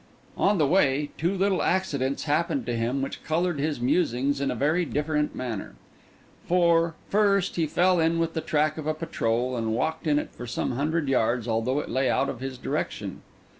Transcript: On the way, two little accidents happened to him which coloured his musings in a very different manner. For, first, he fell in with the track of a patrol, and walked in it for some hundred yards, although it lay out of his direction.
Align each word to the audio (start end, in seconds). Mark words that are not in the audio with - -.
On 0.35 0.57
the 0.57 0.65
way, 0.65 1.11
two 1.15 1.37
little 1.37 1.61
accidents 1.61 2.23
happened 2.23 2.65
to 2.65 2.75
him 2.75 3.03
which 3.03 3.23
coloured 3.23 3.59
his 3.59 3.79
musings 3.79 4.41
in 4.41 4.49
a 4.49 4.55
very 4.55 4.83
different 4.83 5.35
manner. 5.35 5.75
For, 6.47 6.95
first, 7.09 7.55
he 7.55 7.67
fell 7.67 7.99
in 7.99 8.17
with 8.17 8.33
the 8.33 8.41
track 8.41 8.79
of 8.79 8.87
a 8.87 8.95
patrol, 8.95 9.55
and 9.55 9.75
walked 9.75 10.07
in 10.07 10.17
it 10.17 10.31
for 10.31 10.47
some 10.47 10.71
hundred 10.71 11.07
yards, 11.07 11.47
although 11.47 11.77
it 11.79 11.89
lay 11.91 12.09
out 12.09 12.29
of 12.29 12.39
his 12.39 12.57
direction. 12.57 13.21